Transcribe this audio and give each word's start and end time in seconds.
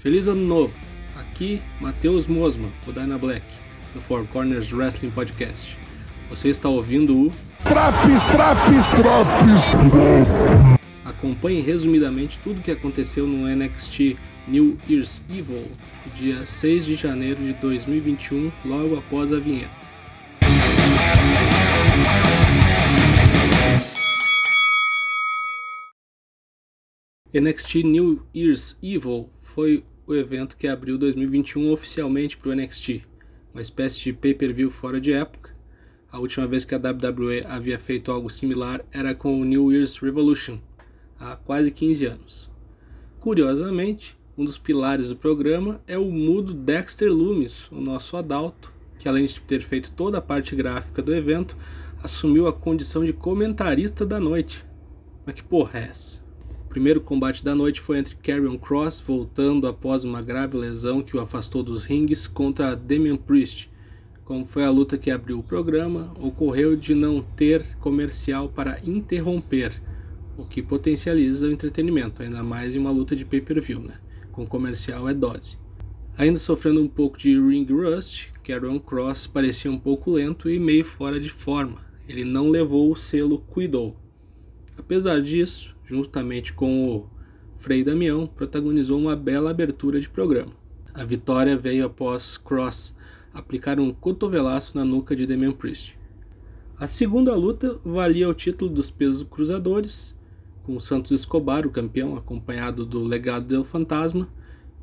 Feliz 0.00 0.26
ano 0.26 0.40
novo! 0.40 0.72
Aqui, 1.14 1.60
Matheus 1.78 2.26
Mosman, 2.26 2.70
o 2.86 2.92
Dyna 2.92 3.18
Black, 3.18 3.44
do 3.92 4.00
Four 4.00 4.26
Corners 4.28 4.72
Wrestling 4.72 5.10
Podcast. 5.10 5.76
Você 6.30 6.48
está 6.48 6.70
ouvindo 6.70 7.26
o 7.26 7.30
Traps, 7.62 8.24
traps, 8.28 8.90
traps! 8.92 10.74
Acompanhe 11.04 11.60
resumidamente 11.60 12.38
tudo 12.42 12.60
o 12.60 12.62
que 12.62 12.70
aconteceu 12.70 13.26
no 13.26 13.46
NXT 13.46 14.16
New 14.48 14.78
Year's 14.88 15.20
Evil, 15.28 15.70
dia 16.16 16.46
6 16.46 16.86
de 16.86 16.94
janeiro 16.94 17.42
de 17.42 17.52
2021, 17.52 18.50
logo 18.64 18.96
após 18.96 19.30
a 19.30 19.38
vinheta. 19.38 19.68
NXT 27.34 27.84
New 27.84 28.22
Year's 28.34 28.78
Evil 28.82 29.30
foi 29.42 29.84
o 30.12 30.16
evento 30.16 30.56
que 30.56 30.66
abriu 30.66 30.98
2021 30.98 31.70
oficialmente 31.70 32.36
para 32.36 32.50
o 32.50 32.54
NXT, 32.54 33.02
uma 33.52 33.62
espécie 33.62 34.00
de 34.00 34.12
pay-per-view 34.12 34.70
fora 34.70 35.00
de 35.00 35.12
época. 35.12 35.54
A 36.10 36.18
última 36.18 36.46
vez 36.48 36.64
que 36.64 36.74
a 36.74 36.78
WWE 36.78 37.44
havia 37.46 37.78
feito 37.78 38.10
algo 38.10 38.28
similar 38.28 38.84
era 38.90 39.14
com 39.14 39.40
o 39.40 39.44
New 39.44 39.70
Year's 39.70 39.98
Revolution, 39.98 40.58
há 41.18 41.36
quase 41.36 41.70
15 41.70 42.06
anos. 42.06 42.50
Curiosamente, 43.20 44.18
um 44.36 44.44
dos 44.44 44.58
pilares 44.58 45.10
do 45.10 45.16
programa 45.16 45.80
é 45.86 45.96
o 45.96 46.10
mudo 46.10 46.54
Dexter 46.54 47.12
Loomis, 47.12 47.70
o 47.70 47.80
nosso 47.80 48.16
adalto, 48.16 48.72
que 48.98 49.08
além 49.08 49.26
de 49.26 49.40
ter 49.40 49.62
feito 49.62 49.92
toda 49.92 50.18
a 50.18 50.22
parte 50.22 50.56
gráfica 50.56 51.00
do 51.00 51.14
evento, 51.14 51.56
assumiu 52.02 52.48
a 52.48 52.52
condição 52.52 53.04
de 53.04 53.12
comentarista 53.12 54.04
da 54.04 54.18
noite. 54.18 54.64
Mas 55.24 55.36
que 55.36 55.44
porra 55.44 55.78
é 55.78 55.82
essa? 55.84 56.29
Primeiro 56.70 57.00
combate 57.00 57.44
da 57.44 57.52
noite 57.52 57.80
foi 57.80 57.98
entre 57.98 58.14
Karrion 58.14 58.56
Cross, 58.56 59.02
voltando 59.04 59.66
após 59.66 60.04
uma 60.04 60.22
grave 60.22 60.56
lesão 60.56 61.02
que 61.02 61.16
o 61.16 61.20
afastou 61.20 61.64
dos 61.64 61.84
rings, 61.84 62.28
contra 62.28 62.76
Damian 62.76 63.16
Priest. 63.16 63.68
Como 64.24 64.46
foi 64.46 64.64
a 64.64 64.70
luta 64.70 64.96
que 64.96 65.10
abriu 65.10 65.40
o 65.40 65.42
programa, 65.42 66.14
ocorreu 66.20 66.76
de 66.76 66.94
não 66.94 67.22
ter 67.22 67.76
comercial 67.80 68.48
para 68.48 68.78
interromper, 68.86 69.82
o 70.36 70.44
que 70.44 70.62
potencializa 70.62 71.48
o 71.48 71.52
entretenimento, 71.52 72.22
ainda 72.22 72.40
mais 72.40 72.76
em 72.76 72.78
uma 72.78 72.92
luta 72.92 73.16
de 73.16 73.24
pay-per-view, 73.24 73.80
né? 73.80 73.94
Com 74.30 74.46
comercial 74.46 75.08
é 75.08 75.12
dose. 75.12 75.58
Ainda 76.16 76.38
sofrendo 76.38 76.80
um 76.80 76.88
pouco 76.88 77.18
de 77.18 77.30
ring 77.36 77.66
rust, 77.68 78.28
Karrion 78.44 78.78
Cross 78.78 79.26
parecia 79.26 79.72
um 79.72 79.78
pouco 79.78 80.12
lento 80.12 80.48
e 80.48 80.60
meio 80.60 80.84
fora 80.84 81.18
de 81.18 81.30
forma. 81.30 81.84
Ele 82.08 82.24
não 82.24 82.48
levou 82.48 82.92
o 82.92 82.96
selo 82.96 83.38
Cuidou. 83.40 83.96
Apesar 84.78 85.20
disso, 85.20 85.74
juntamente 85.90 86.52
com 86.52 86.88
o 86.88 87.10
Frei 87.54 87.82
Damião, 87.82 88.24
protagonizou 88.24 88.96
uma 88.96 89.16
bela 89.16 89.50
abertura 89.50 90.00
de 90.00 90.08
programa. 90.08 90.52
A 90.94 91.04
vitória 91.04 91.56
veio 91.56 91.84
após 91.84 92.38
Cross 92.38 92.94
aplicar 93.34 93.80
um 93.80 93.92
cotovelaço 93.92 94.78
na 94.78 94.84
nuca 94.84 95.16
de 95.16 95.26
Damian 95.26 95.50
Priest. 95.50 95.98
A 96.78 96.86
segunda 96.86 97.34
luta 97.34 97.78
valia 97.84 98.28
o 98.28 98.34
título 98.34 98.70
dos 98.70 98.88
pesos 98.90 99.26
cruzadores, 99.28 100.14
com 100.62 100.78
Santos 100.78 101.10
Escobar, 101.10 101.66
o 101.66 101.70
campeão, 101.70 102.16
acompanhado 102.16 102.86
do 102.86 103.02
Legado 103.02 103.46
del 103.46 103.64
Fantasma, 103.64 104.28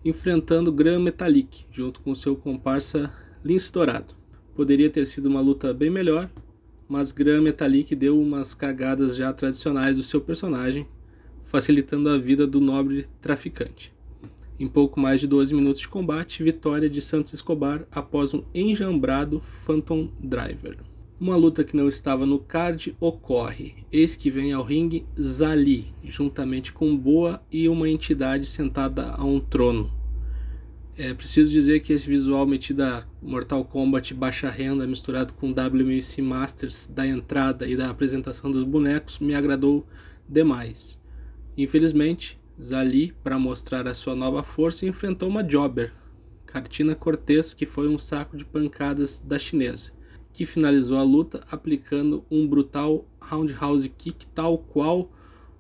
enfrentando 0.03 0.71
Gran 0.71 0.99
Metalik, 0.99 1.65
junto 1.71 2.01
com 2.01 2.13
seu 2.13 2.35
comparsa 2.35 3.13
Lince 3.45 3.71
Dourado. 3.71 4.13
Poderia 4.53 4.89
ter 4.89 5.05
sido 5.07 5.27
uma 5.27 5.39
luta 5.39 5.73
bem 5.73 5.89
melhor, 5.89 6.29
mas 6.87 7.11
Gran 7.13 7.41
Metalik 7.41 7.95
deu 7.95 8.19
umas 8.19 8.53
cagadas 8.53 9.15
já 9.15 9.31
tradicionais 9.31 9.97
do 9.97 10.03
seu 10.03 10.19
personagem, 10.19 10.85
facilitando 11.47 12.09
a 12.09 12.17
vida 12.17 12.45
do 12.45 12.59
nobre 12.59 13.07
traficante. 13.21 13.93
Em 14.59 14.67
pouco 14.67 14.99
mais 14.99 15.21
de 15.21 15.27
12 15.27 15.53
minutos 15.53 15.81
de 15.81 15.87
combate, 15.87 16.43
vitória 16.43 16.89
de 16.89 17.01
Santos 17.01 17.33
Escobar 17.33 17.87
após 17.89 18.33
um 18.33 18.43
enjambrado 18.53 19.39
Phantom 19.65 20.09
Driver. 20.19 20.77
Uma 21.17 21.37
luta 21.37 21.63
que 21.63 21.75
não 21.75 21.87
estava 21.87 22.25
no 22.25 22.37
card 22.37 22.95
ocorre. 22.99 23.75
Eis 23.91 24.15
que 24.15 24.29
vem 24.29 24.51
ao 24.51 24.61
ringue 24.61 25.05
Zali, 25.19 25.87
juntamente 26.03 26.73
com 26.73 26.97
Boa 26.97 27.41
e 27.49 27.69
uma 27.69 27.89
entidade 27.89 28.45
sentada 28.45 29.11
a 29.11 29.23
um 29.23 29.39
trono. 29.39 29.89
É 30.97 31.13
preciso 31.13 31.51
dizer 31.51 31.79
que 31.79 31.93
esse 31.93 32.09
visual 32.09 32.45
metido 32.45 32.81
a 32.83 33.05
Mortal 33.21 33.63
Kombat 33.63 34.13
baixa 34.13 34.49
renda 34.49 34.85
misturado 34.85 35.33
com 35.33 35.51
WMC 35.51 36.21
Masters 36.21 36.87
da 36.87 37.07
entrada 37.07 37.67
e 37.67 37.77
da 37.77 37.89
apresentação 37.89 38.51
dos 38.51 38.63
bonecos 38.63 39.19
me 39.19 39.33
agradou 39.33 39.87
demais. 40.27 40.99
Infelizmente, 41.57 42.39
Zali, 42.61 43.13
para 43.23 43.39
mostrar 43.39 43.87
a 43.87 43.93
sua 43.93 44.15
nova 44.15 44.43
força, 44.43 44.85
enfrentou 44.85 45.27
uma 45.27 45.43
Jobber, 45.43 45.91
Cartina 46.45 46.93
Cortez, 46.93 47.53
que 47.53 47.65
foi 47.65 47.87
um 47.87 47.97
saco 47.97 48.37
de 48.37 48.45
pancadas 48.45 49.19
da 49.19 49.39
chinesa, 49.39 49.91
que 50.31 50.45
finalizou 50.45 50.97
a 50.97 51.03
luta 51.03 51.41
aplicando 51.49 52.23
um 52.29 52.47
brutal 52.47 53.07
roundhouse 53.19 53.89
kick 53.89 54.27
tal 54.27 54.59
qual 54.59 55.11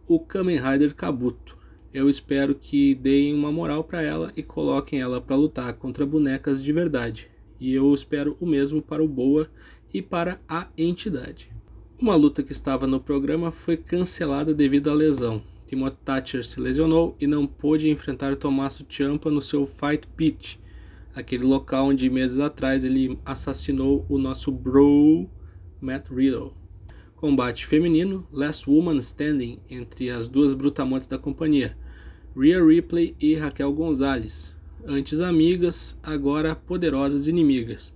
o 0.07 0.19
Kamen 0.19 0.59
Rider 0.59 0.93
Kabuto. 0.95 1.57
Eu 1.91 2.09
espero 2.09 2.53
que 2.53 2.93
deem 2.93 3.33
uma 3.33 3.51
moral 3.51 3.83
para 3.83 4.03
ela 4.03 4.31
e 4.37 4.43
coloquem 4.43 5.01
ela 5.01 5.19
para 5.19 5.35
lutar 5.35 5.73
contra 5.73 6.05
bonecas 6.05 6.63
de 6.63 6.71
verdade. 6.71 7.27
E 7.59 7.73
eu 7.73 7.91
espero 7.95 8.37
o 8.39 8.45
mesmo 8.45 8.83
para 8.83 9.03
o 9.03 9.07
Boa 9.07 9.49
e 9.91 9.99
para 10.01 10.39
a 10.47 10.67
entidade. 10.77 11.51
Uma 11.99 12.15
luta 12.15 12.43
que 12.43 12.51
estava 12.51 12.85
no 12.85 12.99
programa 12.99 13.51
foi 13.51 13.75
cancelada 13.75 14.53
devido 14.53 14.91
à 14.91 14.93
lesão. 14.93 15.41
Timothy 15.67 15.97
Thatcher 16.05 16.45
se 16.45 16.61
lesionou 16.61 17.13
e 17.19 17.27
não 17.27 17.45
pôde 17.45 17.89
enfrentar 17.89 18.37
Tommaso 18.37 18.85
Ciampa 18.89 19.29
no 19.29 19.41
seu 19.41 19.67
Fight 19.67 20.07
Pit, 20.15 20.57
aquele 21.13 21.43
local 21.43 21.87
onde 21.87 22.09
meses 22.09 22.39
atrás 22.39 22.85
ele 22.85 23.19
assassinou 23.25 24.05
o 24.07 24.17
nosso 24.17 24.49
bro 24.49 25.29
Matt 25.81 26.09
Riddle. 26.09 26.53
Combate 27.17 27.65
feminino, 27.65 28.25
Last 28.31 28.69
Woman 28.69 28.99
Standing 28.99 29.59
entre 29.69 30.09
as 30.09 30.29
duas 30.29 30.53
brutamontes 30.53 31.07
da 31.07 31.17
companhia, 31.17 31.77
Rhea 32.33 32.63
Ripley 32.63 33.13
e 33.19 33.35
Raquel 33.35 33.73
Gonzalez, 33.73 34.55
antes 34.85 35.19
amigas, 35.19 35.99
agora 36.01 36.55
poderosas 36.55 37.27
inimigas. 37.27 37.93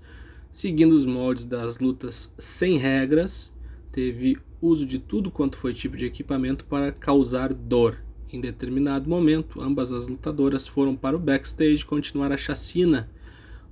Seguindo 0.52 0.94
os 0.94 1.06
moldes 1.06 1.46
das 1.46 1.80
lutas 1.80 2.34
sem 2.38 2.78
regras, 2.78 3.51
teve 3.92 4.38
uso 4.62 4.86
de 4.86 5.00
tudo 5.00 5.32
quanto 5.32 5.58
foi 5.58 5.74
tipo 5.74 5.98
de 5.98 6.06
equipamento 6.06 6.66
para 6.66 6.92
causar 6.92 7.54
dor. 7.54 7.98
Em 8.32 8.40
determinado 8.40 9.10
momento, 9.10 9.62
ambas 9.62 9.92
as 9.92 10.08
lutadoras 10.08 10.68
foram 10.68 10.96
para 10.96 11.16
o 11.16 11.20
backstage 11.20 11.86
continuar 11.86 12.32
a 12.32 12.38
chacina, 12.38 13.10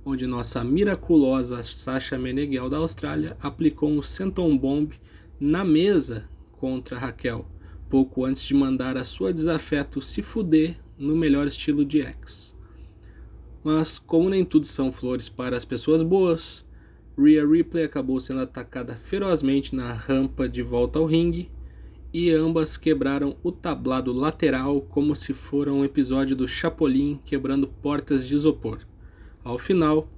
onde 0.04 0.26
nossa 0.26 0.62
miraculosa 0.62 1.62
Sasha 1.62 2.18
Meneghel 2.18 2.68
da 2.68 2.76
Austrália 2.76 3.36
aplicou 3.40 3.90
um 3.90 4.02
senton 4.02 4.56
bomb 4.58 4.92
na 5.38 5.64
mesa 5.64 6.28
contra 6.52 6.98
Raquel, 6.98 7.46
pouco 7.88 8.24
antes 8.24 8.42
de 8.42 8.52
mandar 8.52 8.96
a 8.96 9.04
sua 9.04 9.32
desafeto 9.32 10.02
se 10.02 10.20
fuder 10.20 10.76
no 10.98 11.16
melhor 11.16 11.46
estilo 11.46 11.84
de 11.84 12.02
X. 12.02 12.54
Mas 13.64 13.98
como 13.98 14.28
nem 14.28 14.44
tudo 14.44 14.66
são 14.66 14.92
flores 14.92 15.28
para 15.28 15.56
as 15.56 15.64
pessoas 15.64 16.02
boas, 16.02 16.64
Rhea 17.18 17.46
Ripley 17.46 17.84
acabou 17.84 18.18
sendo 18.20 18.40
atacada 18.40 18.94
ferozmente 18.94 19.74
na 19.74 19.92
rampa 19.92 20.48
de 20.48 20.62
volta 20.62 20.98
ao 20.98 21.06
ringue 21.06 21.50
e 22.12 22.30
ambas 22.30 22.76
quebraram 22.76 23.36
o 23.42 23.52
tablado 23.52 24.12
lateral 24.12 24.80
como 24.80 25.14
se 25.14 25.32
fora 25.32 25.72
um 25.72 25.84
episódio 25.84 26.34
do 26.34 26.48
Chapolin 26.48 27.20
quebrando 27.24 27.68
portas 27.68 28.26
de 28.26 28.34
isopor. 28.34 28.80
Ao 29.44 29.58
final, 29.58 30.08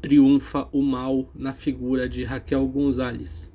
triunfa 0.00 0.68
o 0.72 0.82
mal 0.82 1.30
na 1.34 1.52
figura 1.52 2.08
de 2.08 2.24
Raquel 2.24 2.66
Gonzalez. 2.66 3.50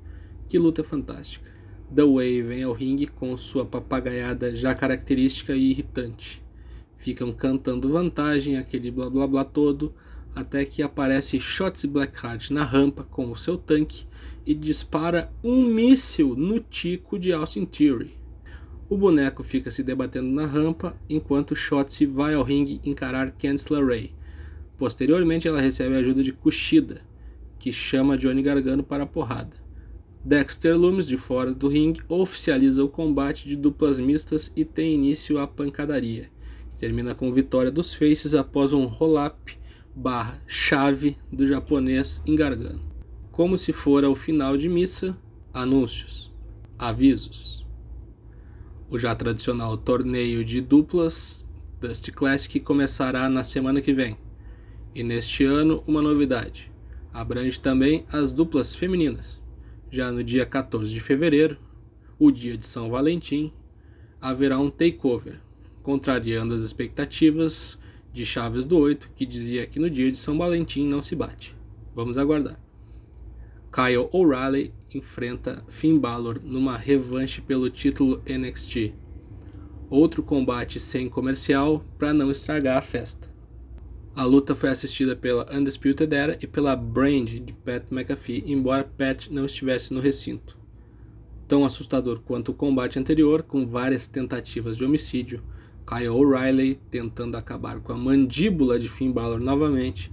Que 0.48 0.58
luta 0.58 0.84
fantástica. 0.84 1.50
The 1.92 2.04
Way 2.04 2.42
vem 2.42 2.62
ao 2.62 2.72
ringue 2.72 3.06
com 3.06 3.36
sua 3.36 3.64
papagaiada 3.64 4.54
já 4.54 4.74
característica 4.74 5.54
e 5.54 5.70
irritante. 5.70 6.44
Ficam 6.96 7.32
cantando 7.32 7.90
vantagem, 7.90 8.56
aquele 8.56 8.90
blá 8.90 9.08
blá 9.10 9.26
blá 9.26 9.44
todo, 9.44 9.94
até 10.36 10.66
que 10.66 10.82
aparece 10.82 11.40
Shotzi 11.40 11.86
Blackheart 11.86 12.50
na 12.50 12.62
rampa 12.62 13.02
com 13.02 13.32
o 13.32 13.34
seu 13.34 13.56
tanque 13.56 14.04
e 14.44 14.52
dispara 14.52 15.32
um 15.42 15.64
míssil 15.64 16.36
no 16.36 16.60
tico 16.60 17.18
de 17.18 17.32
Austin 17.32 17.64
Theory. 17.64 18.18
O 18.86 18.98
boneco 18.98 19.42
fica 19.42 19.70
se 19.70 19.82
debatendo 19.82 20.28
na 20.28 20.46
rampa 20.46 20.94
enquanto 21.08 21.56
Shotzi 21.56 22.04
vai 22.04 22.34
ao 22.34 22.42
ringue 22.42 22.82
encarar 22.84 23.30
Candice 23.32 23.72
LeRae. 23.72 24.14
Posteriormente, 24.76 25.48
ela 25.48 25.58
recebe 25.60 25.96
a 25.96 26.00
ajuda 26.00 26.22
de 26.22 26.32
Kushida, 26.32 27.00
que 27.58 27.72
chama 27.72 28.18
Johnny 28.18 28.42
Gargano 28.42 28.84
para 28.84 29.04
a 29.04 29.06
porrada. 29.06 29.56
Dexter 30.22 30.76
Loomis, 30.76 31.06
de 31.06 31.16
fora 31.16 31.54
do 31.54 31.66
ringue, 31.66 32.02
oficializa 32.10 32.84
o 32.84 32.90
combate 32.90 33.48
de 33.48 33.56
duplas 33.56 33.98
mistas 33.98 34.52
e 34.54 34.66
tem 34.66 34.94
início 34.94 35.38
a 35.38 35.46
pancadaria, 35.46 36.28
que 36.72 36.76
termina 36.76 37.14
com 37.14 37.32
vitória 37.32 37.70
dos 37.70 37.94
Faces 37.94 38.34
após 38.34 38.74
um 38.74 38.84
roll-up 38.84 39.56
barra 39.96 40.42
chave 40.46 41.16
do 41.32 41.46
japonês 41.46 42.22
engargando. 42.26 42.82
Como 43.32 43.56
se 43.56 43.72
fora 43.72 44.10
o 44.10 44.14
final 44.14 44.54
de 44.54 44.68
missa, 44.68 45.16
anúncios, 45.54 46.30
avisos. 46.78 47.66
O 48.90 48.98
já 48.98 49.14
tradicional 49.14 49.74
torneio 49.78 50.44
de 50.44 50.60
duplas 50.60 51.46
Dusty 51.80 52.12
Classic 52.12 52.60
começará 52.60 53.26
na 53.30 53.42
semana 53.42 53.80
que 53.80 53.94
vem. 53.94 54.18
E 54.94 55.02
neste 55.02 55.44
ano, 55.44 55.82
uma 55.86 56.02
novidade: 56.02 56.70
abrange 57.12 57.58
também 57.58 58.04
as 58.12 58.34
duplas 58.34 58.74
femininas. 58.76 59.42
Já 59.90 60.12
no 60.12 60.22
dia 60.22 60.44
14 60.44 60.92
de 60.92 61.00
fevereiro, 61.00 61.56
o 62.18 62.30
dia 62.30 62.56
de 62.56 62.66
São 62.66 62.90
Valentim, 62.90 63.50
haverá 64.20 64.58
um 64.58 64.68
takeover, 64.68 65.40
contrariando 65.82 66.54
as 66.54 66.62
expectativas 66.62 67.78
de 68.16 68.24
Chaves 68.24 68.64
do 68.64 68.78
8, 68.78 69.10
que 69.14 69.26
dizia 69.26 69.66
que 69.66 69.78
no 69.78 69.90
dia 69.90 70.10
de 70.10 70.16
São 70.16 70.38
Valentim 70.38 70.88
não 70.88 71.02
se 71.02 71.14
bate. 71.14 71.54
Vamos 71.94 72.16
aguardar. 72.16 72.58
Kyle 73.70 74.08
O'Reilly 74.10 74.72
enfrenta 74.94 75.62
Finn 75.68 75.98
Balor 75.98 76.40
numa 76.42 76.78
revanche 76.78 77.42
pelo 77.42 77.68
título 77.68 78.22
NXT. 78.26 78.94
Outro 79.90 80.22
combate 80.22 80.80
sem 80.80 81.10
comercial 81.10 81.84
para 81.98 82.14
não 82.14 82.30
estragar 82.30 82.78
a 82.78 82.82
festa. 82.82 83.30
A 84.14 84.24
luta 84.24 84.54
foi 84.54 84.70
assistida 84.70 85.14
pela 85.14 85.46
Undisputed 85.54 86.14
Era 86.14 86.38
e 86.40 86.46
pela 86.46 86.74
Brand 86.74 87.28
de 87.28 87.52
Pat 87.52 87.84
McAfee, 87.90 88.44
embora 88.46 88.90
Pat 88.96 89.28
não 89.28 89.44
estivesse 89.44 89.92
no 89.92 90.00
recinto. 90.00 90.56
Tão 91.46 91.66
assustador 91.66 92.20
quanto 92.20 92.50
o 92.50 92.54
combate 92.54 92.98
anterior, 92.98 93.42
com 93.42 93.66
várias 93.66 94.06
tentativas 94.06 94.74
de 94.74 94.84
homicídio, 94.84 95.42
Kyle 95.86 96.08
O'Reilly 96.08 96.80
tentando 96.90 97.36
acabar 97.36 97.78
com 97.78 97.92
a 97.92 97.96
mandíbula 97.96 98.78
de 98.78 98.88
Finn 98.88 99.12
Balor 99.12 99.38
novamente, 99.38 100.12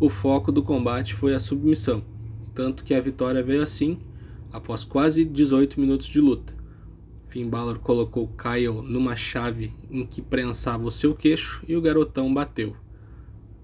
o 0.00 0.08
foco 0.08 0.50
do 0.50 0.64
combate 0.64 1.14
foi 1.14 1.32
a 1.32 1.38
submissão, 1.38 2.04
tanto 2.52 2.82
que 2.82 2.92
a 2.92 3.00
vitória 3.00 3.42
veio 3.42 3.62
assim, 3.62 3.98
após 4.52 4.82
quase 4.82 5.24
18 5.24 5.80
minutos 5.80 6.08
de 6.08 6.20
luta. 6.20 6.54
Finn 7.28 7.48
Balor 7.48 7.78
colocou 7.78 8.28
Kyle 8.28 8.82
numa 8.82 9.14
chave 9.14 9.72
em 9.88 10.04
que 10.04 10.20
prensava 10.20 10.84
o 10.84 10.90
seu 10.90 11.14
queixo 11.14 11.62
e 11.68 11.76
o 11.76 11.80
garotão 11.80 12.34
bateu. 12.34 12.74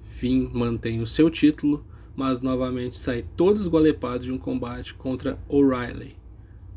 Finn 0.00 0.48
mantém 0.52 1.02
o 1.02 1.06
seu 1.06 1.28
título, 1.28 1.84
mas 2.14 2.40
novamente 2.40 2.96
sai 2.96 3.24
todo 3.36 3.60
esgualepado 3.60 4.24
de 4.24 4.32
um 4.32 4.38
combate 4.38 4.94
contra 4.94 5.38
O'Reilly. 5.48 6.16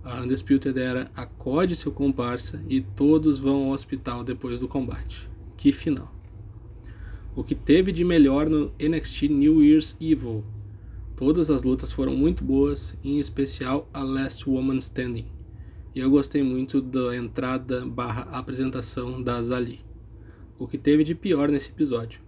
A 0.03 0.19
Undisputed 0.19 0.79
Era 0.79 1.11
acode 1.15 1.75
seu 1.75 1.91
comparsa 1.91 2.59
e 2.67 2.81
todos 2.81 3.37
vão 3.37 3.65
ao 3.65 3.69
hospital 3.69 4.23
depois 4.23 4.59
do 4.59 4.67
combate. 4.67 5.29
Que 5.55 5.71
final! 5.71 6.11
O 7.35 7.43
que 7.43 7.53
teve 7.53 7.91
de 7.91 8.03
melhor 8.03 8.49
no 8.49 8.71
NXT 8.79 9.29
New 9.29 9.61
Year's 9.61 9.95
Evil? 10.01 10.43
Todas 11.15 11.51
as 11.51 11.61
lutas 11.61 11.91
foram 11.91 12.15
muito 12.15 12.43
boas, 12.43 12.95
em 13.03 13.19
especial 13.19 13.87
a 13.93 14.01
Last 14.01 14.49
Woman 14.49 14.79
Standing. 14.79 15.27
E 15.93 15.99
eu 15.99 16.09
gostei 16.09 16.41
muito 16.41 16.81
da 16.81 17.15
entrada 17.15 17.85
barra 17.85 18.23
apresentação 18.31 19.21
da 19.21 19.39
Zali. 19.43 19.81
O 20.57 20.67
que 20.67 20.79
teve 20.79 21.03
de 21.03 21.13
pior 21.13 21.47
nesse 21.47 21.69
episódio? 21.69 22.21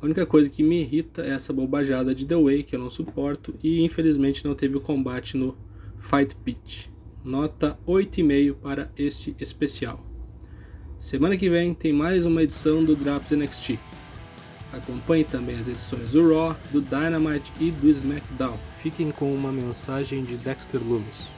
A 0.00 0.04
única 0.04 0.24
coisa 0.24 0.48
que 0.48 0.62
me 0.62 0.82
irrita 0.82 1.22
é 1.22 1.30
essa 1.30 1.52
bobajada 1.52 2.14
de 2.14 2.24
The 2.24 2.36
Way, 2.36 2.62
que 2.62 2.76
eu 2.76 2.80
não 2.80 2.92
suporto, 2.92 3.56
e 3.60 3.82
infelizmente 3.82 4.44
não 4.44 4.54
teve 4.54 4.76
o 4.76 4.80
combate 4.80 5.36
no 5.36 5.56
Fight 5.98 6.36
Pitch 6.36 6.86
nota 7.28 7.78
8,5 7.86 8.54
para 8.54 8.90
esse 8.96 9.36
especial. 9.38 10.02
Semana 10.96 11.36
que 11.36 11.50
vem 11.50 11.74
tem 11.74 11.92
mais 11.92 12.24
uma 12.24 12.42
edição 12.42 12.82
do 12.82 12.96
Drops 12.96 13.30
NXT. 13.30 13.78
Acompanhe 14.72 15.24
também 15.24 15.56
as 15.56 15.68
edições 15.68 16.10
do 16.10 16.26
Raw, 16.26 16.56
do 16.70 16.80
Dynamite 16.80 17.52
e 17.60 17.70
do 17.70 17.88
SmackDown. 17.88 18.58
Fiquem 18.78 19.10
com 19.10 19.34
uma 19.34 19.52
mensagem 19.52 20.24
de 20.24 20.36
Dexter 20.36 20.80
Loomis. 20.82 21.37